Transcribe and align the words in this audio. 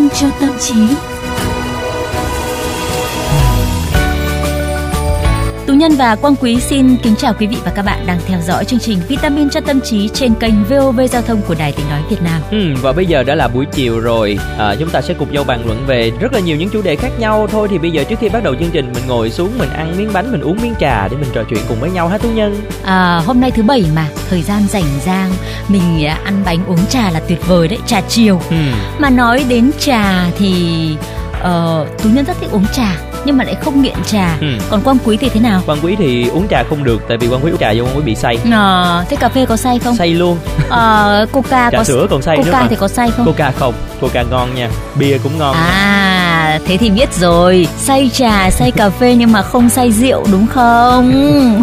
Vitamin 0.00 0.10
cho 0.20 0.30
tâm 0.40 0.50
trí. 0.60 1.19
Nhân 5.80 5.92
và 5.98 6.16
Quang 6.16 6.36
Quý 6.36 6.60
xin 6.60 6.96
kính 6.96 7.14
chào 7.16 7.34
quý 7.38 7.46
vị 7.46 7.56
và 7.64 7.72
các 7.74 7.84
bạn 7.84 8.06
đang 8.06 8.18
theo 8.26 8.38
dõi 8.40 8.64
chương 8.64 8.80
trình 8.80 8.98
Vitamin 9.08 9.50
cho 9.50 9.60
tâm 9.60 9.80
trí 9.80 10.08
trên 10.08 10.34
kênh 10.34 10.64
VOV 10.64 11.00
Giao 11.10 11.22
thông 11.22 11.42
của 11.42 11.54
Đài 11.58 11.72
Tiếng 11.72 11.88
nói 11.88 12.02
Việt 12.10 12.22
Nam. 12.22 12.42
Ừ, 12.50 12.74
và 12.82 12.92
bây 12.92 13.06
giờ 13.06 13.22
đã 13.22 13.34
là 13.34 13.48
buổi 13.48 13.66
chiều 13.72 14.00
rồi, 14.00 14.38
à, 14.58 14.74
chúng 14.78 14.90
ta 14.90 15.00
sẽ 15.00 15.14
cùng 15.14 15.32
nhau 15.32 15.44
bàn 15.44 15.66
luận 15.66 15.84
về 15.86 16.12
rất 16.20 16.32
là 16.32 16.40
nhiều 16.40 16.56
những 16.56 16.68
chủ 16.68 16.82
đề 16.82 16.96
khác 16.96 17.08
nhau. 17.18 17.46
Thôi 17.50 17.68
thì 17.70 17.78
bây 17.78 17.90
giờ 17.90 18.04
trước 18.04 18.18
khi 18.20 18.28
bắt 18.28 18.44
đầu 18.44 18.54
chương 18.54 18.70
trình, 18.70 18.92
mình 18.94 19.06
ngồi 19.06 19.30
xuống, 19.30 19.58
mình 19.58 19.70
ăn 19.70 19.94
miếng 19.98 20.12
bánh, 20.12 20.32
mình 20.32 20.40
uống 20.40 20.58
miếng 20.62 20.74
trà 20.80 21.08
để 21.08 21.16
mình 21.16 21.28
trò 21.34 21.42
chuyện 21.50 21.60
cùng 21.68 21.80
với 21.80 21.90
nhau 21.90 22.08
ha 22.08 22.18
Tú 22.18 22.28
Nhân. 22.28 22.56
À, 22.84 23.22
hôm 23.26 23.40
nay 23.40 23.50
thứ 23.50 23.62
bảy 23.62 23.84
mà, 23.94 24.06
thời 24.30 24.42
gian 24.42 24.62
rảnh 24.68 24.98
rang, 25.04 25.30
mình 25.68 26.06
à, 26.06 26.18
ăn 26.24 26.42
bánh 26.44 26.66
uống 26.66 26.86
trà 26.88 27.10
là 27.10 27.20
tuyệt 27.20 27.46
vời 27.46 27.68
đấy, 27.68 27.78
trà 27.86 28.00
chiều. 28.00 28.40
Ừ. 28.50 28.56
Mà 28.98 29.10
nói 29.10 29.44
đến 29.48 29.70
trà 29.78 30.30
thì 30.38 30.74
uh, 31.38 32.02
Tú 32.02 32.08
Nhân 32.10 32.24
rất 32.24 32.36
thích 32.40 32.50
uống 32.52 32.66
trà 32.72 32.96
nhưng 33.24 33.36
mà 33.36 33.44
lại 33.44 33.54
không 33.60 33.82
nghiện 33.82 33.94
trà 34.06 34.36
Ừ. 34.40 34.46
còn 34.70 34.80
quang 34.80 34.96
quý 35.04 35.16
thì 35.16 35.28
thế 35.28 35.40
nào 35.40 35.62
Quang 35.66 35.78
Quý 35.82 35.96
thì 35.98 36.28
uống 36.28 36.48
trà 36.48 36.62
không 36.68 36.84
được, 36.84 37.02
tại 37.08 37.16
vì 37.18 37.28
Quang 37.28 37.44
Quý 37.44 37.50
uống 37.50 37.58
trà 37.58 37.72
vô 37.76 37.84
Quang 37.84 37.96
Quý 37.96 38.02
bị 38.02 38.14
say, 38.14 38.38
Ờ, 38.52 39.04
thế 39.10 39.16
cà 39.16 39.28
phê 39.28 39.46
có 39.46 39.56
say 39.56 39.78
không 39.78 39.96
say 39.96 40.08
luôn. 40.14 40.38
Ờ, 40.68 41.26
coca 41.32 41.70
Trà 41.70 41.78
có 41.78 41.84
sữa 41.84 42.06
còn 42.10 42.22
say 42.22 42.36
nữa 42.36 42.42
coca 42.44 42.60
mà. 42.60 42.66
thì 42.70 42.76
có 42.76 42.88
say 42.88 43.10
không 43.16 43.26
Coca 43.26 43.50
không, 43.58 43.74
Coca 44.00 44.22
ngon 44.22 44.54
nha, 44.54 44.68
bia 44.98 45.18
cũng 45.18 45.38
ngon. 45.38 45.56
À, 45.56 46.58
thế 46.66 46.76
thì 46.76 46.90
biết 46.90 47.14
rồi, 47.14 47.66
say 47.78 48.10
trà, 48.14 48.50
say 48.50 48.70
cà 48.70 48.90
phê 48.90 49.14
nhưng 49.18 49.32
mà 49.32 49.42
không 49.42 49.68
say 49.70 49.92
rượu 49.92 50.26
đúng 50.32 50.46
không? 50.46 51.62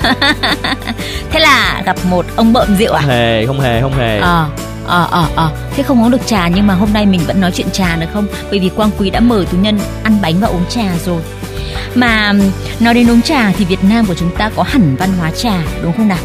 thế 1.32 1.40
là 1.40 1.82
gặp 1.86 1.96
một 2.10 2.24
ông 2.36 2.52
bợm 2.52 2.76
rượu 2.76 2.92
à? 2.92 3.00
Không 3.00 3.10
hề, 3.10 3.46
không 3.46 3.60
hề, 3.60 3.80
không 3.80 3.92
hề. 3.98 4.18
Ờ, 4.18 4.46
ờ, 4.90 5.08
ờ, 5.10 5.26
ờ, 5.36 5.50
thế 5.70 5.82
không 5.82 6.02
uống 6.02 6.10
được 6.10 6.26
trà 6.26 6.48
nhưng 6.48 6.66
mà 6.66 6.74
hôm 6.74 6.92
nay 6.92 7.06
mình 7.06 7.20
vẫn 7.26 7.40
nói 7.40 7.50
chuyện 7.54 7.70
trà 7.72 7.96
được 7.96 8.06
không? 8.12 8.26
Bởi 8.50 8.58
vì 8.58 8.68
Quang 8.68 8.90
Quý 8.98 9.10
đã 9.10 9.20
mời 9.20 9.46
tú 9.46 9.58
nhân 9.58 9.78
ăn 10.02 10.18
bánh 10.22 10.40
và 10.40 10.48
uống 10.48 10.64
trà 10.68 10.84
rồi. 11.06 11.22
Mà 11.94 12.32
nói 12.80 12.94
đến 12.94 13.10
uống 13.10 13.22
trà 13.22 13.52
thì 13.52 13.64
Việt 13.64 13.84
Nam 13.84 14.06
của 14.06 14.14
chúng 14.14 14.36
ta 14.36 14.50
có 14.56 14.62
hẳn 14.62 14.96
văn 14.96 15.10
hóa 15.18 15.30
trà 15.30 15.62
đúng 15.82 15.92
không 15.96 16.08
nào? 16.08 16.18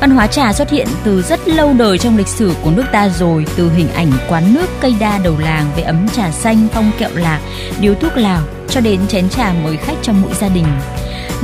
Văn 0.00 0.10
hóa 0.10 0.26
trà 0.26 0.52
xuất 0.52 0.70
hiện 0.70 0.88
từ 1.04 1.22
rất 1.22 1.48
lâu 1.48 1.72
đời 1.78 1.98
trong 1.98 2.16
lịch 2.16 2.28
sử 2.28 2.54
của 2.62 2.70
nước 2.70 2.84
ta 2.92 3.08
rồi, 3.08 3.46
từ 3.56 3.70
hình 3.72 3.88
ảnh 3.94 4.12
quán 4.28 4.54
nước 4.54 4.66
cây 4.80 4.94
đa 5.00 5.18
đầu 5.18 5.38
làng 5.38 5.70
với 5.74 5.84
ấm 5.84 6.08
trà 6.08 6.30
xanh, 6.30 6.68
phong 6.72 6.90
kẹo 6.98 7.10
lạc, 7.14 7.40
điếu 7.80 7.94
thuốc 7.94 8.16
lào 8.16 8.42
cho 8.68 8.80
đến 8.80 9.00
chén 9.08 9.28
trà 9.28 9.52
mời 9.64 9.76
khách 9.76 9.96
trong 10.02 10.22
mỗi 10.22 10.34
gia 10.40 10.48
đình. 10.48 10.66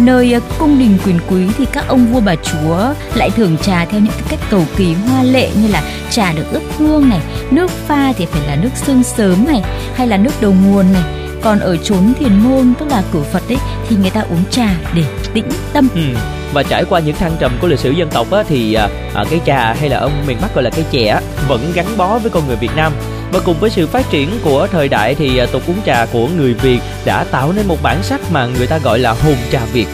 Nơi 0.01 0.33
ờ, 0.33 0.41
cung 0.59 0.79
đình 0.79 0.99
quyền 1.07 1.19
quý 1.29 1.47
thì 1.59 1.67
các 1.73 1.89
ông 1.89 2.07
vua 2.07 2.21
bà 2.21 2.35
chúa 2.37 2.95
lại 3.15 3.31
thưởng 3.31 3.57
trà 3.63 3.85
theo 3.85 4.01
những 4.01 4.13
cái 4.13 4.25
cách 4.29 4.41
cầu 4.51 4.65
kỳ 4.77 4.95
hoa 4.95 5.23
lệ 5.23 5.51
như 5.63 5.69
là 5.69 5.83
trà 6.11 6.33
được 6.33 6.45
ướp 6.53 6.63
hương 6.79 7.09
này, 7.09 7.21
nước 7.51 7.71
pha 7.71 8.13
thì 8.13 8.27
phải 8.27 8.43
là 8.47 8.57
nước 8.57 8.69
sương 8.75 9.03
sớm 9.03 9.47
này, 9.47 9.63
hay 9.95 10.07
là 10.07 10.17
nước 10.17 10.33
đầu 10.41 10.55
nguồn 10.65 10.93
này. 10.93 11.03
Còn 11.43 11.61
ở 11.61 11.77
chốn 11.77 12.13
thiền 12.21 12.39
môn 12.39 12.75
tức 12.79 12.89
là 12.89 13.03
cửa 13.13 13.23
Phật 13.33 13.43
ấy 13.49 13.59
thì 13.89 13.97
người 13.97 14.11
ta 14.11 14.21
uống 14.21 14.45
trà 14.51 14.69
để 14.95 15.05
tĩnh 15.35 15.49
tâm. 15.73 15.89
Ừ. 15.95 16.01
Và 16.53 16.63
trải 16.63 16.85
qua 16.85 17.01
những 17.01 17.17
thăng 17.17 17.37
trầm 17.41 17.53
của 17.61 17.69
lịch 17.69 17.79
sử 17.79 17.91
dân 17.91 18.09
tộc 18.11 18.31
á, 18.31 18.43
thì 18.49 18.75
à, 18.75 18.89
à 19.15 19.25
cái 19.31 19.41
trà 19.47 19.73
hay 19.73 19.89
là 19.89 19.97
ở 19.97 20.11
miền 20.27 20.37
Bắc 20.43 20.55
gọi 20.55 20.65
là 20.65 20.71
cái 20.71 20.85
chè 20.91 21.21
vẫn 21.49 21.73
gắn 21.75 21.87
bó 21.97 22.19
với 22.19 22.31
con 22.31 22.47
người 22.47 22.57
Việt 22.57 22.77
Nam. 22.77 22.93
Và 23.33 23.41
cùng 23.45 23.61
với 23.61 23.71
sự 23.71 23.87
phát 23.87 24.11
triển 24.11 24.31
của 24.45 24.67
thời 24.67 24.89
đại 24.89 25.15
thì 25.15 25.39
à, 25.39 25.47
tục 25.47 25.63
uống 25.67 25.77
trà 25.87 26.07
của 26.07 26.29
người 26.29 26.55
Việt 26.55 26.81
đã 27.05 27.25
tạo 27.25 27.53
nên 27.53 27.67
một 27.67 27.79
bản 27.83 28.03
sắc 28.03 28.21
mà 28.33 28.47
người 28.47 28.67
ta 28.67 28.79
gọi 28.79 28.99
là 28.99 29.13
hồn 29.13 29.37
trà 29.53 29.61
Việt. 29.73 29.87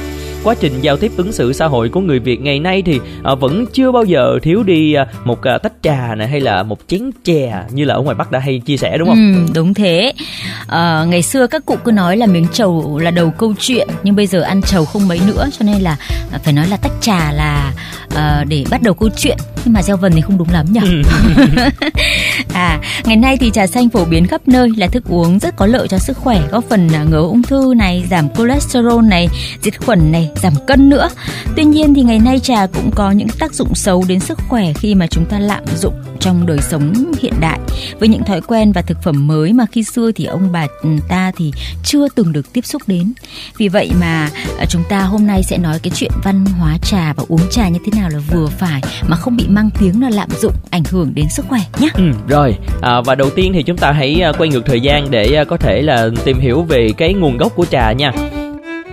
Quá 0.46 0.54
trình 0.60 0.80
giao 0.80 0.96
tiếp 0.96 1.12
ứng 1.16 1.32
xử 1.32 1.52
xã 1.52 1.66
hội 1.66 1.88
của 1.88 2.00
người 2.00 2.18
Việt 2.18 2.40
ngày 2.40 2.60
nay 2.60 2.82
thì 2.86 3.00
à, 3.24 3.34
vẫn 3.34 3.64
chưa 3.72 3.92
bao 3.92 4.04
giờ 4.04 4.38
thiếu 4.42 4.62
đi 4.62 4.94
à, 4.94 5.06
một 5.24 5.42
à, 5.42 5.58
tách 5.58 5.72
trà 5.82 6.14
này 6.14 6.28
hay 6.28 6.40
là 6.40 6.62
một 6.62 6.78
chén 6.88 7.10
chè 7.24 7.62
như 7.70 7.84
là 7.84 7.94
ở 7.94 8.00
ngoài 8.00 8.14
Bắc 8.14 8.30
đã 8.30 8.38
hay 8.38 8.60
chia 8.66 8.76
sẻ 8.76 8.98
đúng 8.98 9.08
không? 9.08 9.34
Ừ, 9.34 9.52
đúng 9.54 9.74
thế. 9.74 10.12
Ờ, 10.66 11.06
ngày 11.08 11.22
xưa 11.22 11.46
các 11.46 11.66
cụ 11.66 11.76
cứ 11.84 11.92
nói 11.92 12.16
là 12.16 12.26
miếng 12.26 12.46
trầu 12.52 12.98
là 12.98 13.10
đầu 13.10 13.30
câu 13.30 13.54
chuyện 13.60 13.88
nhưng 14.02 14.16
bây 14.16 14.26
giờ 14.26 14.40
ăn 14.40 14.62
trầu 14.62 14.84
không 14.84 15.08
mấy 15.08 15.20
nữa 15.26 15.46
cho 15.58 15.64
nên 15.64 15.80
là 15.80 15.96
à, 16.32 16.38
phải 16.44 16.52
nói 16.52 16.66
là 16.68 16.76
tách 16.76 16.92
trà 17.00 17.32
là 17.32 17.72
ờ, 18.14 18.44
để 18.48 18.64
bắt 18.70 18.82
đầu 18.82 18.94
câu 18.94 19.08
chuyện 19.16 19.38
nhưng 19.66 19.72
mà 19.72 19.82
gieo 19.82 19.96
vần 19.96 20.12
thì 20.12 20.20
không 20.20 20.38
đúng 20.38 20.48
lắm 20.52 20.66
nhỉ. 20.70 20.80
à, 22.52 22.80
ngày 23.04 23.16
nay 23.16 23.36
thì 23.36 23.50
trà 23.50 23.66
xanh 23.66 23.88
phổ 23.88 24.04
biến 24.04 24.26
khắp 24.26 24.40
nơi 24.46 24.70
là 24.76 24.86
thức 24.86 25.04
uống 25.08 25.38
rất 25.38 25.56
có 25.56 25.66
lợi 25.66 25.88
cho 25.88 25.98
sức 25.98 26.16
khỏe, 26.16 26.42
góp 26.50 26.64
phần 26.70 26.88
à, 26.94 27.04
ngừa 27.10 27.22
ung 27.22 27.42
thư 27.42 27.74
này, 27.76 28.04
giảm 28.10 28.28
cholesterol 28.36 29.04
này, 29.04 29.28
diệt 29.62 29.84
khuẩn 29.84 30.12
này, 30.12 30.30
giảm 30.42 30.52
cân 30.66 30.88
nữa. 30.88 31.08
Tuy 31.56 31.64
nhiên 31.64 31.94
thì 31.94 32.02
ngày 32.02 32.18
nay 32.18 32.38
trà 32.38 32.66
cũng 32.66 32.90
có 32.94 33.10
những 33.10 33.28
tác 33.38 33.54
dụng 33.54 33.74
xấu 33.74 34.04
đến 34.08 34.20
sức 34.20 34.38
khỏe 34.48 34.72
khi 34.72 34.94
mà 34.94 35.06
chúng 35.06 35.24
ta 35.24 35.38
lạm 35.38 35.62
dụng 35.76 35.94
trong 36.20 36.46
đời 36.46 36.58
sống 36.58 36.92
hiện 37.20 37.34
đại 37.40 37.58
với 37.98 38.08
những 38.08 38.24
thói 38.24 38.40
quen 38.40 38.72
và 38.72 38.82
thực 38.82 39.02
phẩm 39.02 39.26
mới 39.26 39.52
mà 39.52 39.66
khi 39.72 39.82
xưa 39.82 40.12
thì 40.12 40.24
ông 40.24 40.52
bà 40.52 40.66
ta 41.08 41.32
thì 41.36 41.52
chưa 41.84 42.08
từng 42.08 42.32
được 42.32 42.52
tiếp 42.52 42.66
xúc 42.66 42.82
đến. 42.86 43.12
Vì 43.58 43.68
vậy 43.68 43.90
mà 44.00 44.30
à, 44.58 44.66
chúng 44.68 44.82
ta 44.88 45.02
hôm 45.02 45.26
nay 45.26 45.42
sẽ 45.42 45.58
nói 45.58 45.78
cái 45.82 45.90
chuyện 45.94 46.10
văn 46.24 46.44
hóa 46.44 46.78
trà 46.82 47.12
và 47.12 47.24
uống 47.28 47.50
trà 47.50 47.68
như 47.68 47.78
thế 47.84 48.00
nào 48.00 48.08
là 48.08 48.18
vừa 48.18 48.46
phải 48.46 48.82
mà 49.08 49.16
không 49.16 49.36
bị 49.36 49.46
mang 49.48 49.70
tiếng 49.80 50.02
là 50.02 50.10
lạm 50.10 50.28
dụng 50.40 50.54
ảnh 50.70 50.82
hưởng 50.90 51.12
đến 51.14 51.26
sức 51.30 51.46
khỏe 51.48 51.60
nhé. 51.80 51.88
Ừ, 51.94 52.04
rồi 52.28 52.56
à, 52.82 53.00
và 53.04 53.14
đầu 53.14 53.30
tiên 53.30 53.52
thì 53.54 53.62
chúng 53.62 53.78
ta 53.78 53.92
hãy 53.92 54.20
à, 54.20 54.32
quay 54.38 54.48
ngược 54.48 54.66
thời 54.66 54.80
gian 54.80 55.10
để 55.10 55.34
à, 55.34 55.44
có 55.44 55.56
thể 55.56 55.82
là 55.82 56.08
tìm 56.24 56.38
hiểu 56.38 56.62
về 56.62 56.88
cái 56.96 57.14
nguồn 57.14 57.36
gốc 57.36 57.52
của 57.56 57.64
trà 57.64 57.92
nha. 57.92 58.12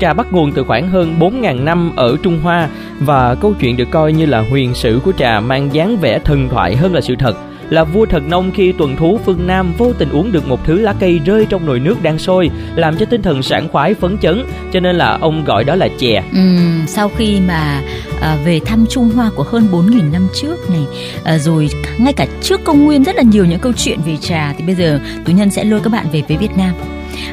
Trà 0.04 0.14
bắt 0.14 0.34
nguồn 0.34 0.52
từ 0.52 0.64
khoảng 0.64 0.90
hơn 0.90 1.16
4.000 1.20 1.64
năm 1.64 1.92
ở 1.96 2.18
Trung 2.24 2.40
Hoa 2.44 2.70
và 3.00 3.36
câu 3.36 3.54
chuyện 3.60 3.78
được 3.78 3.92
coi 3.92 4.14
như 4.14 4.26
là 4.26 4.40
huyền 4.40 4.74
sử 4.74 5.00
của 5.04 5.12
trà 5.12 5.40
mang 5.40 5.74
dáng 5.74 5.98
vẻ 5.98 6.20
thần 6.20 6.50
thoại 6.50 6.76
hơn 6.76 6.94
là 6.94 7.02
sự 7.02 7.16
thật. 7.20 7.38
Là 7.70 7.84
vua 7.84 8.06
thần 8.06 8.30
nông 8.30 8.52
khi 8.52 8.72
tuần 8.72 8.96
thú 8.96 9.20
phương 9.26 9.48
Nam 9.48 9.74
vô 9.78 9.94
tình 9.94 10.10
uống 10.10 10.32
được 10.32 10.48
một 10.48 10.66
thứ 10.66 10.80
lá 10.80 10.94
cây 11.00 11.20
rơi 11.26 11.46
trong 11.50 11.66
nồi 11.66 11.80
nước 11.80 12.04
đang 12.04 12.20
sôi, 12.20 12.50
làm 12.76 12.98
cho 12.98 13.06
tinh 13.06 13.22
thần 13.22 13.44
sảng 13.44 13.70
khoái 13.70 13.94
phấn 13.94 14.18
chấn, 14.18 14.46
cho 14.74 14.80
nên 14.80 14.96
là 14.96 15.18
ông 15.22 15.46
gọi 15.46 15.64
đó 15.64 15.76
là 15.76 15.88
chè. 16.00 16.24
Ừ, 16.34 16.40
sau 16.88 17.10
khi 17.18 17.40
mà 17.48 17.82
à, 18.22 18.38
về 18.46 18.60
thăm 18.66 18.86
Trung 18.90 19.10
Hoa 19.10 19.32
của 19.36 19.44
hơn 19.44 19.68
4.000 19.72 20.12
năm 20.12 20.28
trước 20.42 20.70
này 20.70 20.86
à, 21.24 21.38
rồi 21.38 21.70
ngay 21.98 22.14
cả 22.14 22.28
trước 22.42 22.64
công 22.64 22.86
nguyên 22.86 23.04
rất 23.04 23.16
là 23.16 23.24
nhiều 23.24 23.46
những 23.46 23.60
câu 23.60 23.72
chuyện 23.78 24.00
về 24.06 24.18
trà 24.18 24.54
thì 24.58 24.64
bây 24.64 24.76
giờ 24.76 25.00
tú 25.26 25.34
nhân 25.34 25.52
sẽ 25.52 25.64
lôi 25.64 25.80
các 25.80 25.94
bạn 25.94 26.06
về 26.12 26.22
với 26.28 26.38
Việt 26.38 26.58
Nam 26.58 26.74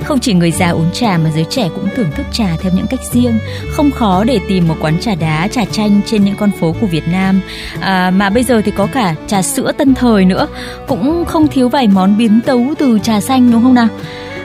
không 0.04 0.20
chỉ 0.20 0.34
người 0.34 0.50
già 0.50 0.68
uống 0.68 0.90
trà 0.92 1.18
mà 1.18 1.30
giới 1.34 1.44
trẻ 1.50 1.68
cũng 1.74 1.88
thưởng 1.96 2.10
thức 2.16 2.26
trà 2.32 2.56
theo 2.60 2.72
những 2.74 2.86
cách 2.86 3.00
riêng. 3.12 3.38
Không 3.70 3.90
khó 3.90 4.24
để 4.24 4.40
tìm 4.48 4.68
một 4.68 4.76
quán 4.80 5.00
trà 5.00 5.14
đá 5.14 5.48
trà 5.48 5.64
chanh 5.64 6.00
trên 6.06 6.24
những 6.24 6.36
con 6.36 6.50
phố 6.60 6.74
của 6.80 6.86
Việt 6.86 7.08
Nam. 7.08 7.40
À, 7.80 8.10
mà 8.10 8.30
bây 8.30 8.44
giờ 8.44 8.62
thì 8.64 8.72
có 8.76 8.86
cả 8.92 9.14
trà 9.26 9.42
sữa 9.42 9.72
tân 9.78 9.94
thời 9.94 10.24
nữa. 10.24 10.46
Cũng 10.86 11.24
không 11.24 11.48
thiếu 11.48 11.68
vài 11.68 11.88
món 11.88 12.18
biến 12.18 12.40
tấu 12.46 12.66
từ 12.78 12.98
trà 13.02 13.20
xanh 13.20 13.52
đúng 13.52 13.62
không 13.62 13.74
nào? 13.74 13.88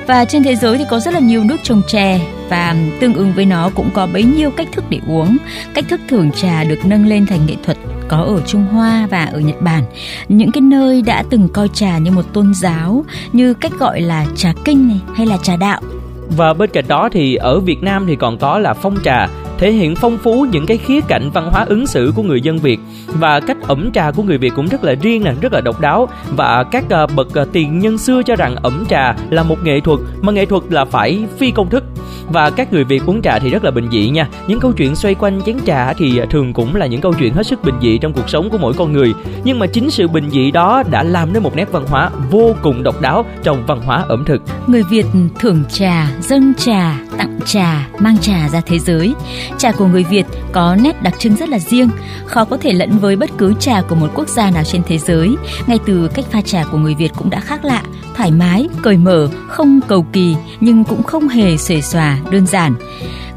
Và 0.07 0.25
trên 0.25 0.43
thế 0.43 0.55
giới 0.55 0.77
thì 0.77 0.83
có 0.89 0.99
rất 0.99 1.13
là 1.13 1.19
nhiều 1.19 1.43
nước 1.43 1.57
trồng 1.63 1.81
chè 1.87 2.19
và 2.49 2.75
tương 2.99 3.13
ứng 3.13 3.33
với 3.33 3.45
nó 3.45 3.69
cũng 3.75 3.89
có 3.93 4.07
bấy 4.13 4.23
nhiêu 4.23 4.51
cách 4.51 4.67
thức 4.71 4.83
để 4.89 4.99
uống. 5.07 5.37
Cách 5.73 5.85
thức 5.89 6.01
thưởng 6.07 6.31
trà 6.31 6.63
được 6.63 6.79
nâng 6.85 7.07
lên 7.07 7.25
thành 7.25 7.45
nghệ 7.45 7.55
thuật 7.63 7.77
có 8.07 8.17
ở 8.17 8.41
Trung 8.45 8.65
Hoa 8.71 9.07
và 9.11 9.25
ở 9.25 9.39
Nhật 9.39 9.61
Bản. 9.61 9.83
Những 10.27 10.51
cái 10.51 10.61
nơi 10.61 11.01
đã 11.01 11.23
từng 11.29 11.49
coi 11.53 11.67
trà 11.67 11.97
như 11.97 12.11
một 12.11 12.33
tôn 12.33 12.53
giáo, 12.53 13.05
như 13.33 13.53
cách 13.53 13.71
gọi 13.79 14.01
là 14.01 14.25
trà 14.35 14.53
kinh 14.65 14.87
này 14.87 14.99
hay 15.15 15.27
là 15.27 15.37
trà 15.37 15.55
đạo. 15.55 15.81
Và 16.29 16.53
bên 16.53 16.69
cạnh 16.73 16.85
đó 16.87 17.09
thì 17.11 17.35
ở 17.35 17.59
Việt 17.59 17.83
Nam 17.83 18.05
thì 18.07 18.15
còn 18.15 18.37
có 18.37 18.59
là 18.59 18.73
phong 18.73 18.97
trà 19.03 19.27
thể 19.57 19.71
hiện 19.71 19.95
phong 19.95 20.17
phú 20.17 20.45
những 20.51 20.65
cái 20.65 20.77
khía 20.77 21.01
cạnh 21.01 21.29
văn 21.33 21.49
hóa 21.51 21.65
ứng 21.69 21.87
xử 21.87 22.13
của 22.15 22.23
người 22.23 22.41
dân 22.41 22.57
Việt 22.57 22.79
và 23.07 23.39
cách 23.39 23.57
ẩm 23.67 23.91
trà 23.91 24.11
của 24.11 24.23
người 24.23 24.37
Việt 24.37 24.53
cũng 24.55 24.67
rất 24.67 24.83
là 24.83 24.93
riêng 25.01 25.23
nè, 25.23 25.33
rất 25.41 25.53
là 25.53 25.61
độc 25.61 25.81
đáo 25.81 26.07
và 26.29 26.63
các 26.71 26.85
ờ, 26.89 27.07
bậc 27.07 27.33
ờ, 27.33 27.45
tiền 27.51 27.79
nhân 27.79 27.97
xưa 27.97 28.21
cho 28.23 28.35
rằng 28.35 28.55
ẩm 28.55 28.85
trà 28.89 29.15
là 29.29 29.43
một 29.43 29.63
nghệ 29.63 29.79
thuật 29.79 29.99
mà 30.21 30.31
nghệ 30.31 30.45
thuật 30.45 30.63
là 30.69 30.85
phải 30.85 31.25
phi 31.37 31.51
công 31.51 31.69
thức 31.69 31.83
và 32.29 32.49
các 32.49 32.73
người 32.73 32.83
Việt 32.83 33.01
uống 33.05 33.21
trà 33.21 33.39
thì 33.39 33.49
rất 33.49 33.63
là 33.63 33.71
bình 33.71 33.87
dị 33.91 34.09
nha. 34.09 34.27
Những 34.47 34.59
câu 34.59 34.71
chuyện 34.71 34.95
xoay 34.95 35.15
quanh 35.15 35.41
chén 35.45 35.57
trà 35.65 35.93
thì 35.93 36.17
ờ, 36.17 36.25
thường 36.29 36.53
cũng 36.53 36.75
là 36.75 36.85
những 36.85 37.01
câu 37.01 37.13
chuyện 37.13 37.33
hết 37.33 37.47
sức 37.47 37.63
bình 37.63 37.75
dị 37.81 37.97
trong 37.97 38.13
cuộc 38.13 38.29
sống 38.29 38.49
của 38.49 38.57
mỗi 38.57 38.73
con 38.73 38.93
người. 38.93 39.13
Nhưng 39.43 39.59
mà 39.59 39.67
chính 39.67 39.89
sự 39.89 40.07
bình 40.07 40.29
dị 40.29 40.51
đó 40.51 40.83
đã 40.91 41.03
làm 41.03 41.33
nên 41.33 41.43
một 41.43 41.55
nét 41.55 41.71
văn 41.71 41.85
hóa 41.87 42.09
vô 42.31 42.55
cùng 42.61 42.83
độc 42.83 43.01
đáo 43.01 43.25
trong 43.43 43.65
văn 43.67 43.81
hóa 43.85 44.03
ẩm 44.07 44.25
thực. 44.25 44.41
Người 44.67 44.83
Việt 44.83 45.05
thưởng 45.39 45.63
trà, 45.69 46.07
dâng 46.21 46.53
trà, 46.53 46.99
tặng 47.17 47.39
trà, 47.45 47.87
mang 47.99 48.17
trà 48.17 48.49
ra 48.49 48.61
thế 48.65 48.79
giới. 48.79 49.13
Trà 49.57 49.71
của 49.71 49.87
người 49.87 50.03
Việt 50.03 50.25
có 50.51 50.75
nét 50.75 51.03
đặc 51.03 51.13
trưng 51.19 51.35
rất 51.35 51.49
là 51.49 51.59
riêng, 51.59 51.89
khó 52.25 52.45
có 52.45 52.57
thể 52.57 52.73
lẫn 52.73 52.97
với 52.97 53.15
bất 53.15 53.29
cứ 53.37 53.53
trà 53.59 53.81
của 53.81 53.95
một 53.95 54.07
quốc 54.15 54.29
gia 54.29 54.51
nào 54.51 54.63
trên 54.63 54.81
thế 54.87 54.97
giới. 54.97 55.35
Ngay 55.67 55.79
từ 55.85 56.09
cách 56.13 56.25
pha 56.31 56.41
trà 56.41 56.63
của 56.71 56.77
người 56.77 56.95
Việt 56.95 57.11
cũng 57.17 57.29
đã 57.29 57.39
khác 57.39 57.65
lạ, 57.65 57.83
thoải 58.15 58.31
mái, 58.31 58.67
cởi 58.81 58.97
mở, 58.97 59.27
không 59.47 59.79
cầu 59.87 60.05
kỳ 60.13 60.35
nhưng 60.59 60.83
cũng 60.83 61.03
không 61.03 61.27
hề 61.27 61.57
xuề 61.57 61.81
xòa, 61.81 62.19
đơn 62.31 62.47
giản. 62.47 62.75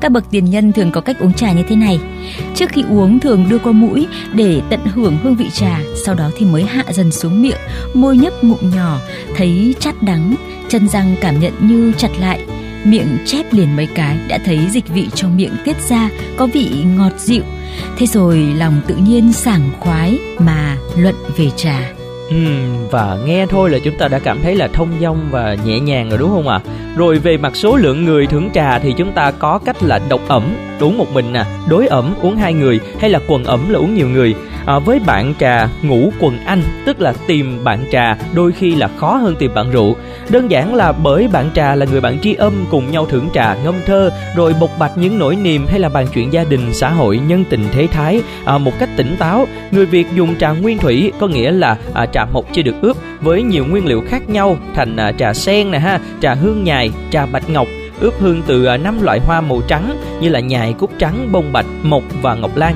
Các 0.00 0.12
bậc 0.12 0.24
tiền 0.31 0.44
nhân 0.44 0.72
thường 0.72 0.90
có 0.90 1.00
cách 1.00 1.20
uống 1.20 1.32
trà 1.32 1.52
như 1.52 1.62
thế 1.69 1.76
này. 1.76 2.00
Trước 2.54 2.70
khi 2.70 2.84
uống 2.90 3.20
thường 3.20 3.46
đưa 3.48 3.58
qua 3.58 3.72
mũi 3.72 4.06
để 4.34 4.60
tận 4.70 4.81
hưởng 4.94 5.19
hương 5.22 5.36
vị 5.36 5.50
trà, 5.52 5.81
sau 6.04 6.14
đó 6.14 6.31
thì 6.36 6.46
mới 6.46 6.62
hạ 6.62 6.84
dần 6.90 7.12
xuống 7.12 7.42
miệng, 7.42 7.58
môi 7.94 8.16
nhấp 8.16 8.44
ngụm 8.44 8.70
nhỏ, 8.76 8.98
thấy 9.36 9.74
chát 9.81 10.02
đắng, 10.02 10.34
chân 10.69 10.88
răng 10.88 11.16
cảm 11.20 11.40
nhận 11.40 11.52
như 11.60 11.92
chặt 11.98 12.10
lại, 12.20 12.40
miệng 12.84 13.19
chép 13.26 13.52
liền 13.52 13.76
mấy 13.76 13.88
cái, 13.94 14.19
đã 14.28 14.38
thấy 14.44 14.58
dịch 14.70 14.88
vị 14.88 15.08
trong 15.14 15.36
miệng 15.36 15.56
tiết 15.64 15.76
ra, 15.88 16.10
có 16.36 16.46
vị 16.46 16.70
ngọt 16.96 17.12
dịu. 17.19 17.42
Thế 17.98 18.06
rồi 18.06 18.38
lòng 18.56 18.80
tự 18.86 18.96
nhiên 18.96 19.32
sảng 19.32 19.70
khoái 19.80 20.19
mà 20.38 20.76
luận 20.96 21.14
về 21.36 21.50
trà. 21.56 21.97
Uhm, 22.34 22.88
và 22.90 23.19
nghe 23.25 23.46
thôi 23.46 23.70
là 23.70 23.78
chúng 23.78 23.94
ta 23.98 24.08
đã 24.08 24.19
cảm 24.19 24.38
thấy 24.42 24.54
là 24.54 24.69
thông 24.69 24.88
dong 25.00 25.28
và 25.30 25.56
nhẹ 25.64 25.80
nhàng 25.80 26.08
rồi 26.08 26.19
đúng 26.19 26.30
không 26.30 26.48
ạ? 26.48 26.60
À? 26.64 26.70
Rồi 26.96 27.19
về 27.19 27.36
mặt 27.36 27.56
số 27.56 27.76
lượng 27.76 28.04
người 28.04 28.26
thưởng 28.26 28.50
trà 28.54 28.78
thì 28.78 28.94
chúng 28.96 29.12
ta 29.12 29.30
có 29.30 29.58
cách 29.58 29.82
là 29.82 30.00
độc 30.08 30.20
ẩm, 30.28 30.42
uống 30.80 30.98
một 30.98 31.12
mình 31.12 31.32
nè, 31.32 31.44
đối 31.69 31.86
ẩm 31.86 32.14
uống 32.22 32.36
hai 32.36 32.54
người 32.54 32.80
hay 33.00 33.10
là 33.10 33.20
quần 33.28 33.44
ẩm 33.44 33.70
là 33.70 33.78
uống 33.78 33.94
nhiều 33.94 34.08
người. 34.08 34.34
À, 34.69 34.78
với 34.78 35.00
bạn 35.06 35.34
trà 35.40 35.69
ngủ 35.82 36.12
quần 36.20 36.38
anh 36.44 36.62
tức 36.86 37.00
là 37.00 37.14
tìm 37.26 37.64
bạn 37.64 37.84
trà 37.92 38.16
đôi 38.34 38.52
khi 38.52 38.74
là 38.74 38.88
khó 38.96 39.16
hơn 39.16 39.36
tìm 39.38 39.54
bạn 39.54 39.70
rượu 39.70 39.96
đơn 40.28 40.50
giản 40.50 40.74
là 40.74 40.92
bởi 40.92 41.28
bạn 41.28 41.50
trà 41.54 41.74
là 41.74 41.86
người 41.90 42.00
bạn 42.00 42.19
tri 42.19 42.34
âm 42.34 42.52
cùng 42.70 42.90
nhau 42.90 43.06
thưởng 43.06 43.28
trà 43.34 43.54
ngâm 43.64 43.74
thơ 43.86 44.10
rồi 44.36 44.54
bộc 44.60 44.70
bạch 44.78 44.98
những 44.98 45.19
nỗi 45.19 45.36
niềm 45.36 45.66
hay 45.66 45.81
là 45.81 45.88
bàn 45.88 46.06
chuyện 46.14 46.32
gia 46.32 46.44
đình 46.44 46.74
xã 46.74 46.90
hội 46.90 47.19
nhân 47.19 47.44
tình 47.50 47.64
thế 47.72 47.86
thái 47.86 48.22
à, 48.44 48.58
một 48.58 48.72
cách 48.78 48.88
tỉnh 48.96 49.16
táo 49.19 49.46
người 49.70 49.86
việt 49.86 50.06
dùng 50.14 50.34
trà 50.38 50.52
nguyên 50.52 50.78
thủy 50.78 51.12
có 51.19 51.26
nghĩa 51.26 51.50
là 51.50 51.76
à, 51.94 52.06
trà 52.06 52.18
trà 52.19 52.25
mộc 52.25 52.44
chưa 52.53 52.62
được 52.62 52.75
ướp 52.82 52.97
với 53.20 53.43
nhiều 53.43 53.67
nguyên 53.67 53.87
liệu 53.87 54.03
khác 54.09 54.29
nhau 54.29 54.56
thành 54.75 54.97
à, 54.97 55.12
trà 55.12 55.35
sen 55.35 55.70
nè 55.70 55.79
ha 55.79 56.00
trà 56.20 56.35
hương 56.35 56.65
nhài 56.65 56.91
trà 57.11 57.26
bạch 57.26 57.50
ngọc 57.50 57.67
ướp 58.00 58.20
hương 58.20 58.43
từ 58.47 58.65
à, 58.65 58.76
năm 58.76 59.03
loại 59.03 59.20
hoa 59.20 59.41
màu 59.41 59.61
trắng 59.69 60.03
như 60.20 60.29
là 60.29 60.41
nhài 60.41 60.73
cúc 60.79 60.91
trắng 60.99 61.29
bông 61.32 61.53
bạch 61.53 61.67
mộc 61.82 62.03
và 62.23 62.35
ngọc 62.35 62.56
lan 62.56 62.75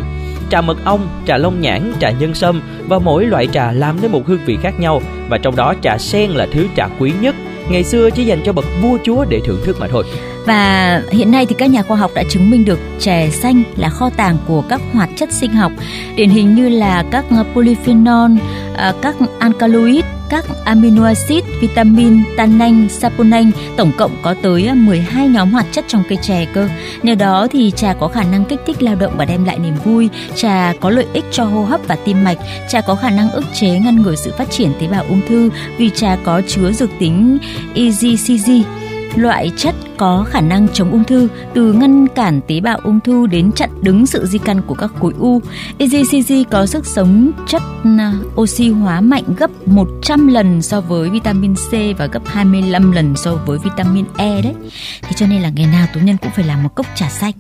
trà 0.51 0.61
mật 0.61 0.85
ong, 0.85 1.09
trà 1.27 1.37
lông 1.37 1.61
nhãn, 1.61 1.93
trà 2.01 2.11
nhân 2.11 2.35
sâm 2.35 2.63
và 2.89 2.99
mỗi 2.99 3.25
loại 3.25 3.47
trà 3.47 3.73
làm 3.73 3.97
nên 4.03 4.13
một 4.13 4.27
hương 4.27 4.45
vị 4.47 4.59
khác 4.63 4.81
nhau 4.81 5.03
và 5.29 5.39
trong 5.39 5.57
đó 5.57 5.75
trà 5.83 5.99
sen 5.99 6.31
là 6.31 6.47
thứ 6.53 6.67
trà 6.77 6.89
quý 6.99 7.13
nhất 7.21 7.35
ngày 7.71 7.85
xưa 7.85 8.11
chỉ 8.11 8.25
dành 8.25 8.43
cho 8.45 8.53
bậc 8.53 8.65
vua 8.83 8.99
chúa 9.05 9.25
để 9.29 9.41
thưởng 9.45 9.61
thức 9.65 9.77
mà 9.81 9.89
thôi. 9.89 10.05
Và 10.47 11.03
hiện 11.11 11.31
nay 11.31 11.47
thì 11.47 11.55
các 11.59 11.67
nhà 11.67 11.83
khoa 11.83 11.97
học 11.97 12.11
đã 12.15 12.23
chứng 12.31 12.51
minh 12.51 12.65
được 12.65 12.79
chè 12.99 13.31
xanh 13.31 13.63
là 13.77 13.89
kho 13.89 14.11
tàng 14.11 14.37
của 14.47 14.63
các 14.69 14.81
hoạt 14.93 15.11
chất 15.17 15.33
sinh 15.33 15.53
học, 15.53 15.73
điển 16.17 16.31
hình 16.31 16.55
như 16.55 16.69
là 16.69 17.05
các 17.11 17.25
polyphenol, 17.55 18.31
à, 18.77 18.93
các 19.03 19.17
alkaloid, 19.39 20.05
các 20.33 20.45
amino 20.65 21.05
acid, 21.05 21.45
vitamin, 21.61 22.23
tannin, 22.37 22.89
saponin, 22.89 23.51
tổng 23.77 23.93
cộng 23.97 24.17
có 24.23 24.35
tới 24.43 24.75
12 24.75 25.29
nhóm 25.29 25.53
hoạt 25.53 25.67
chất 25.73 25.85
trong 25.89 26.03
cây 26.09 26.19
chè 26.23 26.47
cơ. 26.55 26.69
Nhờ 27.03 27.15
đó 27.15 27.47
thì 27.51 27.73
trà 27.77 27.95
có 27.95 28.09
khả 28.09 28.23
năng 28.23 28.45
kích 28.45 28.61
thích 28.67 28.83
lao 28.83 28.95
động 28.95 29.13
và 29.17 29.25
đem 29.25 29.45
lại 29.45 29.59
niềm 29.59 29.75
vui, 29.85 30.09
trà 30.35 30.73
có 30.81 30.91
lợi 30.91 31.07
ích 31.13 31.25
cho 31.31 31.45
hô 31.45 31.65
hấp 31.65 31.81
và 31.89 31.97
tim 32.05 32.25
mạch, 32.25 32.39
trà 32.69 32.81
có 32.81 32.95
khả 32.95 33.11
năng 33.11 33.31
ức 33.31 33.45
chế 33.55 33.69
ngăn 33.69 34.03
ngừa 34.03 34.15
sự 34.15 34.33
phát 34.39 34.51
triển 34.51 34.73
tế 34.81 34.87
bào 34.87 35.05
ung 35.09 35.21
thư 35.29 35.51
vì 35.79 35.91
trà 35.91 36.17
có 36.25 36.43
chứa 36.49 36.73
dược 36.73 36.91
tính 36.99 37.39
EGCG 37.75 38.82
loại 39.17 39.51
chất 39.57 39.75
có 39.97 40.27
khả 40.29 40.41
năng 40.41 40.69
chống 40.69 40.91
ung 40.91 41.05
thư, 41.05 41.29
từ 41.55 41.73
ngăn 41.73 42.09
cản 42.09 42.41
tế 42.49 42.61
bào 42.61 42.79
ung 42.85 43.01
thư 43.01 43.27
đến 43.27 43.53
chặn 43.53 43.71
đứng 43.83 44.07
sự 44.07 44.27
di 44.27 44.39
căn 44.39 44.63
của 44.67 44.75
các 44.75 44.91
khối 45.01 45.13
u. 45.19 45.41
EGCG 45.79 46.33
có 46.51 46.67
sức 46.67 46.87
sống 46.87 47.31
chất 47.47 47.63
à, 47.99 48.13
oxy 48.41 48.69
hóa 48.69 49.01
mạnh 49.01 49.25
gấp 49.37 49.51
100 49.67 50.27
lần 50.27 50.63
so 50.63 50.81
với 50.81 51.11
vitamin 51.11 51.55
C 51.55 51.99
và 51.99 52.07
gấp 52.07 52.23
25 52.27 52.93
lần 52.93 53.17
so 53.17 53.35
với 53.35 53.59
vitamin 53.59 54.05
E 54.17 54.43
đấy. 54.43 54.55
Thế 55.03 55.11
cho 55.17 55.27
nên 55.27 55.43
là 55.43 55.49
ngày 55.49 55.67
nào 55.67 55.87
tú 55.95 56.01
nhân 56.01 56.17
cũng 56.23 56.31
phải 56.31 56.45
làm 56.45 56.63
một 56.63 56.75
cốc 56.75 56.87
trà 56.95 57.09
xanh 57.09 57.33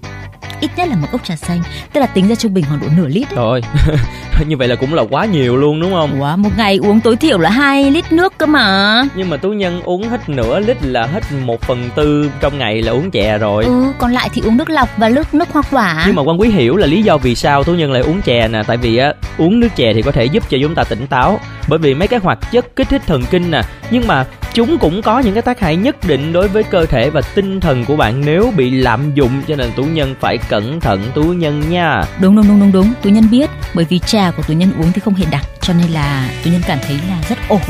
ít 0.60 0.70
nhất 0.76 0.88
là 0.88 0.96
một 0.96 1.08
cốc 1.12 1.24
trà 1.24 1.36
xanh 1.36 1.60
tức 1.92 2.00
là 2.00 2.06
tính 2.06 2.28
ra 2.28 2.34
trung 2.34 2.54
bình 2.54 2.64
khoảng 2.68 2.80
độ 2.80 2.86
nửa 2.96 3.08
lít. 3.08 3.30
Rồi 3.30 3.60
như 4.46 4.56
vậy 4.56 4.68
là 4.68 4.76
cũng 4.76 4.94
là 4.94 5.02
quá 5.10 5.24
nhiều 5.24 5.56
luôn 5.56 5.80
đúng 5.80 5.92
không? 5.92 6.22
Quá 6.22 6.36
một 6.36 6.50
ngày 6.56 6.78
uống 6.82 7.00
tối 7.00 7.16
thiểu 7.16 7.38
là 7.38 7.50
2 7.50 7.90
lít 7.90 8.12
nước 8.12 8.38
cơ 8.38 8.46
mà. 8.46 9.02
Nhưng 9.14 9.30
mà 9.30 9.36
tú 9.36 9.50
nhân 9.50 9.82
uống 9.82 10.08
hết 10.08 10.28
nửa 10.28 10.60
lít 10.60 10.82
là 10.82 11.06
hết 11.06 11.20
một 11.44 11.60
phần 11.60 11.90
tư 11.94 12.30
trong 12.40 12.58
ngày 12.58 12.82
là 12.82 12.92
uống 12.92 13.10
chè 13.10 13.38
rồi. 13.38 13.64
Ừ 13.64 13.92
còn 13.98 14.12
lại 14.12 14.28
thì 14.34 14.42
uống 14.44 14.56
nước 14.56 14.70
lọc 14.70 14.88
và 14.96 15.08
nước 15.08 15.34
nước 15.34 15.48
hoa 15.52 15.62
quả. 15.70 16.04
Nhưng 16.06 16.16
mà 16.16 16.22
quan 16.22 16.40
quý 16.40 16.48
hiểu 16.48 16.76
là 16.76 16.86
lý 16.86 17.02
do 17.02 17.18
vì 17.18 17.34
sao 17.34 17.64
tú 17.64 17.74
nhân 17.74 17.92
lại 17.92 18.02
uống 18.02 18.22
chè 18.22 18.48
nè 18.48 18.62
tại 18.66 18.76
vì 18.76 18.96
á 18.96 19.12
uống 19.38 19.60
nước 19.60 19.68
chè 19.76 19.92
thì 19.94 20.02
có 20.02 20.12
thể 20.12 20.24
giúp 20.24 20.50
cho 20.50 20.58
chúng 20.62 20.74
ta 20.74 20.84
tỉnh 20.84 21.06
táo. 21.06 21.40
Bởi 21.68 21.78
vì 21.78 21.94
mấy 21.94 22.08
cái 22.08 22.20
hoạt 22.22 22.38
chất 22.52 22.76
kích 22.76 22.88
thích 22.88 23.02
thần 23.06 23.22
kinh 23.30 23.50
nè 23.50 23.62
nhưng 23.90 24.06
mà 24.06 24.24
chúng 24.54 24.78
cũng 24.78 25.02
có 25.02 25.18
những 25.18 25.34
cái 25.34 25.42
tác 25.42 25.60
hại 25.60 25.76
nhất 25.76 25.96
định 26.06 26.32
đối 26.32 26.48
với 26.48 26.62
cơ 26.62 26.86
thể 26.86 27.10
và 27.10 27.20
tinh 27.34 27.60
thần 27.60 27.84
của 27.84 27.96
bạn 27.96 28.22
nếu 28.24 28.52
bị 28.56 28.70
lạm 28.70 29.14
dụng, 29.14 29.42
cho 29.48 29.56
nên 29.56 29.70
tú 29.76 29.84
nhân 29.84 30.14
phải 30.20 30.38
cẩn 30.48 30.80
thận 30.80 31.02
tú 31.14 31.22
nhân 31.22 31.62
nha. 31.70 32.02
Đúng 32.20 32.36
đúng 32.36 32.48
đúng 32.48 32.60
đúng 32.60 32.72
đúng. 32.72 32.92
Tú 33.02 33.10
nhân 33.10 33.24
biết, 33.30 33.50
bởi 33.74 33.84
vì 33.84 33.98
trà 33.98 34.30
của 34.30 34.42
tú 34.42 34.54
nhân 34.54 34.72
uống 34.78 34.92
thì 34.92 35.00
không 35.00 35.14
hề 35.14 35.24
đặc 35.30 35.44
cho 35.60 35.74
nên 35.74 35.90
là 35.90 36.30
tú 36.44 36.50
nhân 36.50 36.60
cảm 36.66 36.78
thấy 36.86 37.00
là 37.08 37.22
rất 37.28 37.38
ổn. 37.48 37.60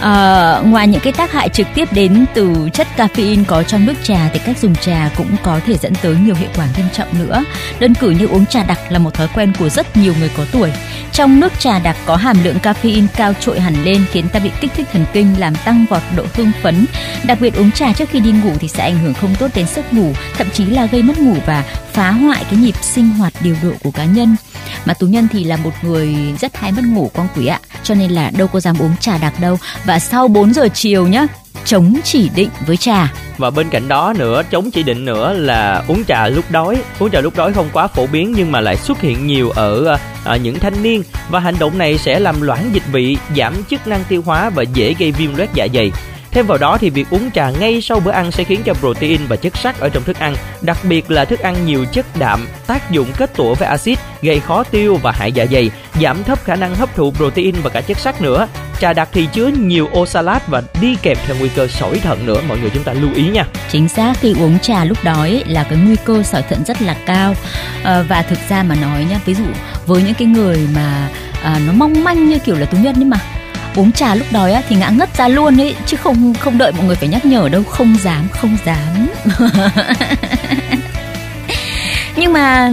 À, 0.00 0.60
ngoài 0.64 0.88
những 0.88 1.00
cái 1.00 1.12
tác 1.12 1.32
hại 1.32 1.48
trực 1.48 1.66
tiếp 1.74 1.92
đến 1.92 2.24
từ 2.34 2.68
chất 2.72 2.86
caffeine 2.96 3.44
có 3.44 3.62
trong 3.62 3.86
nước 3.86 3.94
trà 4.02 4.30
thì 4.32 4.38
cách 4.38 4.58
dùng 4.58 4.74
trà 4.74 5.10
cũng 5.16 5.36
có 5.42 5.60
thể 5.66 5.76
dẫn 5.76 5.92
tới 6.02 6.16
nhiều 6.16 6.34
hệ 6.34 6.46
quả 6.56 6.66
nghiêm 6.76 6.86
trọng 6.92 7.08
nữa. 7.18 7.44
Đơn 7.78 7.94
cử 7.94 8.10
như 8.10 8.26
uống 8.26 8.46
trà 8.46 8.62
đặc 8.62 8.78
là 8.88 8.98
một 8.98 9.14
thói 9.14 9.28
quen 9.34 9.52
của 9.58 9.68
rất 9.68 9.96
nhiều 9.96 10.14
người 10.18 10.30
có 10.36 10.44
tuổi. 10.52 10.72
Trong 11.12 11.40
nước 11.40 11.52
trà 11.58 11.78
đặc 11.78 11.96
có 12.06 12.16
hàm 12.16 12.44
lượng 12.44 12.58
caffeine 12.62 13.06
cao 13.16 13.32
trội 13.40 13.60
hẳn 13.60 13.84
lên 13.84 14.04
khiến 14.10 14.28
ta 14.28 14.40
bị 14.40 14.50
kích 14.60 14.70
thích 14.76 14.86
thần 14.92 15.06
kinh 15.12 15.34
làm 15.38 15.54
tăng 15.64 15.86
vọt 15.90 16.02
độ 16.16 16.24
hưng 16.34 16.52
phấn. 16.62 16.86
Đặc 17.24 17.38
biệt 17.40 17.56
uống 17.56 17.70
trà 17.70 17.92
trước 17.92 18.08
khi 18.10 18.20
đi 18.20 18.32
ngủ 18.32 18.52
thì 18.60 18.68
sẽ 18.68 18.82
ảnh 18.82 18.98
hưởng 18.98 19.14
không 19.14 19.34
tốt 19.34 19.48
đến 19.54 19.66
giấc 19.74 19.92
ngủ, 19.92 20.12
thậm 20.38 20.46
chí 20.50 20.64
là 20.66 20.86
gây 20.86 21.02
mất 21.02 21.18
ngủ 21.18 21.36
và 21.46 21.64
phá 21.92 22.10
hoại 22.10 22.44
cái 22.50 22.60
nhịp 22.60 22.74
sinh 22.82 23.10
hoạt 23.10 23.32
điều 23.40 23.56
độ 23.62 23.72
của 23.82 23.90
cá 23.90 24.04
nhân 24.04 24.36
mà 24.84 24.94
tú 24.94 25.06
nhân 25.06 25.28
thì 25.32 25.44
là 25.44 25.56
một 25.56 25.72
người 25.82 26.16
rất 26.40 26.56
hay 26.56 26.72
mất 26.72 26.84
ngủ 26.84 27.10
con 27.14 27.28
quý 27.36 27.46
ạ 27.46 27.60
cho 27.84 27.94
nên 27.94 28.10
là 28.10 28.30
đâu 28.38 28.46
có 28.46 28.60
dám 28.60 28.76
uống 28.78 28.96
trà 29.00 29.18
đặc 29.18 29.34
đâu. 29.40 29.58
Và 29.84 29.98
sau 29.98 30.28
4 30.28 30.54
giờ 30.54 30.68
chiều 30.74 31.06
nhá 31.06 31.26
chống 31.64 31.94
chỉ 32.04 32.30
định 32.34 32.48
với 32.66 32.76
trà. 32.76 33.12
Và 33.38 33.50
bên 33.50 33.70
cạnh 33.70 33.88
đó 33.88 34.14
nữa 34.18 34.42
chống 34.50 34.70
chỉ 34.70 34.82
định 34.82 35.04
nữa 35.04 35.32
là 35.32 35.84
uống 35.88 36.04
trà 36.04 36.28
lúc 36.28 36.44
đói. 36.50 36.82
Uống 36.98 37.10
trà 37.10 37.20
lúc 37.20 37.36
đói 37.36 37.52
không 37.52 37.68
quá 37.72 37.86
phổ 37.86 38.06
biến 38.06 38.34
nhưng 38.36 38.52
mà 38.52 38.60
lại 38.60 38.76
xuất 38.76 39.00
hiện 39.00 39.26
nhiều 39.26 39.50
ở 39.50 39.96
à, 40.24 40.36
những 40.36 40.58
thanh 40.58 40.82
niên. 40.82 41.02
Và 41.30 41.40
hành 41.40 41.54
động 41.58 41.78
này 41.78 41.98
sẽ 41.98 42.20
làm 42.20 42.40
loãng 42.40 42.70
dịch 42.72 42.86
vị 42.92 43.16
giảm 43.36 43.54
chức 43.70 43.86
năng 43.86 44.04
tiêu 44.08 44.22
hóa 44.26 44.50
và 44.50 44.62
dễ 44.62 44.94
gây 44.98 45.12
viêm 45.12 45.36
loét 45.36 45.48
dạ 45.54 45.66
dày. 45.74 45.92
Thêm 46.34 46.46
vào 46.46 46.58
đó 46.58 46.78
thì 46.78 46.90
việc 46.90 47.10
uống 47.10 47.30
trà 47.30 47.50
ngay 47.50 47.80
sau 47.80 48.00
bữa 48.00 48.10
ăn 48.10 48.32
sẽ 48.32 48.44
khiến 48.44 48.60
cho 48.64 48.74
protein 48.74 49.20
và 49.28 49.36
chất 49.36 49.56
sắt 49.56 49.80
ở 49.80 49.88
trong 49.88 50.02
thức 50.02 50.18
ăn, 50.18 50.34
đặc 50.62 50.78
biệt 50.82 51.10
là 51.10 51.24
thức 51.24 51.38
ăn 51.38 51.66
nhiều 51.66 51.84
chất 51.92 52.06
đạm, 52.18 52.46
tác 52.66 52.90
dụng 52.90 53.08
kết 53.16 53.36
tủa 53.36 53.54
với 53.54 53.68
axit, 53.68 53.98
gây 54.22 54.40
khó 54.40 54.62
tiêu 54.62 54.98
và 55.02 55.12
hại 55.12 55.32
dạ 55.32 55.46
dày, 55.52 55.70
giảm 56.00 56.24
thấp 56.24 56.44
khả 56.44 56.56
năng 56.56 56.74
hấp 56.74 56.94
thụ 56.96 57.12
protein 57.12 57.54
và 57.62 57.70
cả 57.70 57.80
chất 57.80 57.98
sắt 57.98 58.22
nữa. 58.22 58.48
Trà 58.80 58.92
đặc 58.92 59.08
thì 59.12 59.28
chứa 59.32 59.46
nhiều 59.46 59.88
oxalat 59.98 60.48
và 60.48 60.62
đi 60.80 60.96
kèm 61.02 61.16
theo 61.26 61.36
nguy 61.38 61.48
cơ 61.48 61.66
sỏi 61.66 61.98
thận 61.98 62.26
nữa, 62.26 62.40
mọi 62.48 62.58
người 62.58 62.70
chúng 62.74 62.84
ta 62.84 62.92
lưu 62.92 63.10
ý 63.14 63.28
nha. 63.28 63.46
Chính 63.70 63.88
xác 63.88 64.14
khi 64.20 64.34
uống 64.40 64.58
trà 64.58 64.84
lúc 64.84 64.98
đói 65.04 65.42
là 65.46 65.64
cái 65.64 65.78
nguy 65.78 65.96
cơ 66.04 66.22
sỏi 66.22 66.42
thận 66.42 66.64
rất 66.66 66.82
là 66.82 66.96
cao. 67.06 67.34
À, 67.84 68.04
và 68.08 68.22
thực 68.22 68.38
ra 68.48 68.62
mà 68.62 68.74
nói 68.74 69.06
nhá, 69.10 69.20
ví 69.24 69.34
dụ 69.34 69.44
với 69.86 70.02
những 70.02 70.14
cái 70.14 70.28
người 70.28 70.68
mà 70.74 71.08
à, 71.42 71.60
nó 71.66 71.72
mong 71.72 72.04
manh 72.04 72.28
như 72.28 72.38
kiểu 72.38 72.56
là 72.56 72.66
tú 72.66 72.78
nhân 72.78 72.94
ấy 72.94 73.04
mà 73.04 73.18
uống 73.76 73.92
trà 73.92 74.14
lúc 74.14 74.26
đói 74.32 74.52
á, 74.52 74.62
thì 74.68 74.76
ngã 74.76 74.88
ngất 74.88 75.16
ra 75.16 75.28
luôn 75.28 75.60
ấy 75.60 75.74
chứ 75.86 75.96
không 75.96 76.34
không 76.34 76.58
đợi 76.58 76.72
mọi 76.72 76.84
người 76.86 76.96
phải 76.96 77.08
nhắc 77.08 77.24
nhở 77.24 77.48
đâu 77.48 77.62
không 77.62 77.96
dám 78.02 78.28
không 78.28 78.56
dám. 78.64 79.08
Nhưng 82.16 82.32
mà 82.32 82.72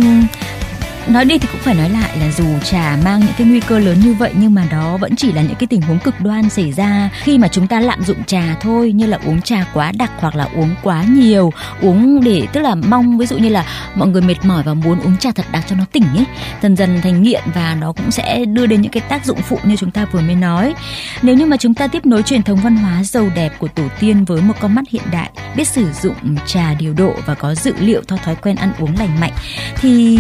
nói 1.12 1.26
đi 1.26 1.38
thì 1.38 1.48
cũng 1.52 1.62
phải 1.62 1.76
nói 1.76 1.90
lại 1.90 2.18
là 2.18 2.32
dù 2.32 2.60
trà 2.64 2.98
mang 3.04 3.20
những 3.20 3.34
cái 3.38 3.48
nguy 3.48 3.60
cơ 3.60 3.80
lớn 3.80 3.98
như 4.04 4.14
vậy, 4.14 4.32
nhưng 4.36 4.54
mà 4.54 4.66
đó 4.72 4.98
vẫn 4.98 5.16
chỉ 5.16 5.32
là 5.32 5.42
những 5.42 5.56
cái 5.56 5.68
tình 5.68 5.82
huống 5.82 6.00
cực 6.00 6.22
đoan 6.22 6.50
xảy 6.50 6.72
ra. 6.72 7.10
Khi 7.14 7.38
mà 7.38 7.48
chúng 7.48 7.68
ta 7.68 7.80
lạm 7.80 8.04
dụng 8.04 8.24
trà 8.24 8.56
thôi, 8.62 8.92
như 8.92 9.06
là 9.06 9.20
uống 9.26 9.42
trà 9.42 9.66
quá 9.74 9.92
đặc 9.98 10.12
hoặc 10.18 10.36
là 10.36 10.48
uống 10.56 10.70
quá 10.84 11.04
nhiều, 11.04 11.54
uống 11.82 12.24
để, 12.24 12.48
tức 12.54 12.62
là 12.62 12.76
mong, 12.76 13.18
ví 13.18 13.26
dụ 13.26 13.38
như 13.38 13.50
là 13.50 13.66
mọi 13.96 14.08
người 14.08 14.22
mệt 14.22 14.46
mỏi 14.46 14.64
và 14.64 14.74
muốn 14.74 15.00
uống 15.00 15.18
trà 15.18 15.32
thật 15.32 15.46
đặc 15.52 15.64
cho 15.70 15.76
nó 15.76 15.86
tỉnh 15.92 16.06
ấy, 16.16 16.26
dần 16.62 16.76
dần 16.76 17.02
thành 17.02 17.22
nghiện 17.22 17.44
và 17.54 17.78
nó 17.82 17.92
cũng 17.92 18.12
sẽ 18.12 18.46
đưa 18.46 18.66
đến 18.66 18.82
những 18.82 18.92
cái 18.92 19.04
tác 19.10 19.26
dụng 19.26 19.42
phụ 19.42 19.60
như 19.64 19.76
chúng 19.76 19.92
ta 19.92 20.06
vừa 20.06 20.22
mới 20.22 20.36
nói. 20.36 20.74
Nếu 21.22 21.36
như 21.36 21.46
mà 21.46 21.58
chúng 21.58 21.74
ta 21.74 21.88
tiếp 21.88 22.06
nối 22.06 22.24
truyền 22.24 22.44
thống 22.44 22.60
văn 22.64 22.76
hóa 22.76 23.04
giàu 23.04 23.30
đẹp 23.36 23.54
của 23.60 23.68
tổ 23.68 23.84
tiên 24.00 24.26
với 24.26 24.42
một 24.42 24.54
con 24.60 24.76
mắt 24.76 24.84
hiện 24.90 25.04
đại, 25.12 25.30
biết 25.56 25.68
sử 25.68 25.86
dụng 26.02 26.36
trà 26.46 26.74
điều 26.74 26.94
độ 26.94 27.14
và 27.26 27.36
có 27.36 27.56
dự 27.56 27.74
liệu 27.80 28.02
theo 28.08 28.18
thói 28.18 28.36
quen 28.36 28.56
ăn 28.56 28.72
uống 28.80 28.96
lành 29.00 29.20
mạnh, 29.20 29.34
thì 29.76 30.20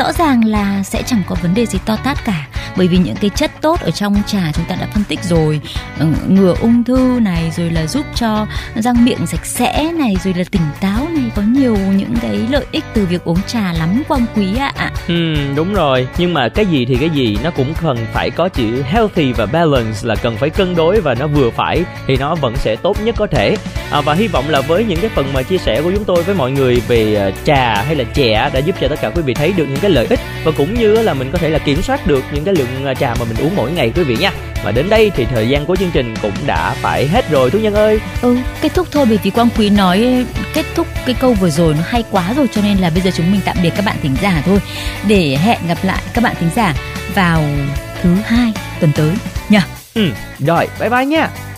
rõ 0.00 0.12
ràng 0.12 0.44
là 0.44 0.82
sẽ 0.82 1.02
chẳng 1.06 1.22
có 1.28 1.36
vấn 1.42 1.54
đề 1.54 1.66
gì 1.66 1.78
to 1.86 1.96
tát 2.04 2.24
cả. 2.24 2.46
Bởi 2.76 2.88
vì 2.88 2.98
những 2.98 3.16
cái 3.20 3.30
chất 3.30 3.50
tốt 3.60 3.80
ở 3.80 3.90
trong 3.90 4.22
trà 4.26 4.52
chúng 4.52 4.64
ta 4.64 4.76
đã 4.80 4.88
phân 4.94 5.04
tích 5.04 5.24
rồi. 5.24 5.60
Ừ, 5.98 6.06
ngừa 6.28 6.54
ung 6.60 6.84
thư 6.84 7.18
này 7.22 7.52
rồi 7.56 7.70
là 7.70 7.86
giúp 7.86 8.06
cho 8.14 8.46
răng 8.74 9.04
miệng 9.04 9.26
sạch 9.26 9.46
sẽ 9.46 9.92
này 9.98 10.16
rồi 10.24 10.34
là 10.34 10.44
tỉnh 10.50 10.62
táo 10.80 11.08
này 11.10 11.30
có 11.36 11.42
nhiều 11.42 11.76
những 11.76 12.14
cái 12.22 12.36
lợi 12.50 12.64
ích 12.72 12.84
từ 12.94 13.06
việc 13.06 13.24
uống 13.24 13.42
trà 13.46 13.72
lắm 13.72 14.02
quang 14.08 14.26
quý 14.36 14.56
ạ 14.58 14.72
à. 14.76 14.90
ừ 15.08 15.36
đúng 15.56 15.74
rồi. 15.74 16.08
Nhưng 16.18 16.34
mà 16.34 16.48
cái 16.48 16.66
gì 16.66 16.84
thì 16.84 16.96
cái 16.96 17.10
gì 17.10 17.38
nó 17.44 17.50
cũng 17.50 17.74
cần 17.82 17.96
phải 18.12 18.30
có 18.30 18.48
chữ 18.48 18.82
healthy 18.82 19.32
và 19.32 19.46
balance 19.46 19.98
là 20.02 20.14
cần 20.14 20.36
phải 20.36 20.50
cân 20.50 20.76
đối 20.76 21.00
và 21.00 21.14
nó 21.14 21.26
vừa 21.26 21.50
phải 21.50 21.84
thì 22.06 22.16
nó 22.16 22.34
vẫn 22.34 22.56
sẽ 22.56 22.76
tốt 22.76 22.96
nhất 23.04 23.14
có 23.18 23.26
thể. 23.26 23.56
À, 23.90 24.00
và 24.00 24.14
hy 24.14 24.28
vọng 24.28 24.48
là 24.48 24.60
với 24.60 24.84
những 24.84 25.00
cái 25.00 25.10
phần 25.14 25.32
mà 25.32 25.42
chia 25.42 25.58
sẻ 25.58 25.82
của 25.82 25.92
chúng 25.94 26.04
tôi 26.04 26.22
với 26.22 26.34
mọi 26.34 26.50
người 26.50 26.82
về 26.88 27.14
à, 27.14 27.30
trà 27.44 27.82
hay 27.82 27.96
là 27.96 28.04
chè 28.04 28.50
đã 28.52 28.58
giúp 28.58 28.76
cho 28.80 28.88
tất 28.88 29.00
cả 29.00 29.10
quý 29.10 29.22
vị 29.22 29.34
thấy 29.34 29.52
được 29.52 29.66
những 29.68 29.80
cái 29.80 29.89
lợi 29.90 30.06
ích 30.10 30.20
và 30.44 30.52
cũng 30.56 30.74
như 30.74 30.94
là 30.94 31.14
mình 31.14 31.30
có 31.32 31.38
thể 31.38 31.48
là 31.48 31.58
kiểm 31.58 31.82
soát 31.82 32.06
được 32.06 32.24
những 32.32 32.44
cái 32.44 32.54
lượng 32.54 32.86
à, 32.86 32.94
trà 32.94 33.14
mà 33.14 33.24
mình 33.24 33.46
uống 33.46 33.56
mỗi 33.56 33.70
ngày 33.72 33.92
quý 33.96 34.02
vị 34.02 34.16
nha. 34.20 34.32
Và 34.64 34.72
đến 34.72 34.88
đây 34.88 35.10
thì 35.16 35.24
thời 35.24 35.48
gian 35.48 35.66
của 35.66 35.76
chương 35.76 35.90
trình 35.92 36.14
cũng 36.22 36.32
đã 36.46 36.74
phải 36.82 37.06
hết 37.06 37.30
rồi 37.30 37.50
thú 37.50 37.58
nhân 37.58 37.74
ơi. 37.74 38.00
Ừ 38.22 38.36
kết 38.60 38.74
thúc 38.74 38.88
thôi 38.90 39.06
bởi 39.08 39.18
vì 39.22 39.30
quang 39.30 39.48
quý 39.58 39.70
nói 39.70 40.26
kết 40.54 40.66
thúc 40.74 40.86
cái 41.06 41.14
câu 41.20 41.32
vừa 41.32 41.50
rồi 41.50 41.74
nó 41.74 41.82
hay 41.86 42.04
quá 42.10 42.32
rồi 42.36 42.46
cho 42.52 42.62
nên 42.62 42.78
là 42.78 42.90
bây 42.90 43.00
giờ 43.00 43.10
chúng 43.14 43.32
mình 43.32 43.40
tạm 43.44 43.56
biệt 43.62 43.72
các 43.76 43.84
bạn 43.84 43.96
thính 44.02 44.16
giả 44.22 44.42
thôi. 44.46 44.60
Để 45.08 45.36
hẹn 45.36 45.58
gặp 45.68 45.78
lại 45.82 46.02
các 46.14 46.24
bạn 46.24 46.34
thính 46.40 46.50
giả 46.56 46.74
vào 47.14 47.44
thứ 48.02 48.10
hai 48.24 48.52
tuần 48.80 48.92
tới 48.96 49.10
nha 49.48 49.66
ừ 49.94 50.10
rồi 50.38 50.68
bye 50.80 50.88
bye 50.88 51.06
nha 51.06 51.49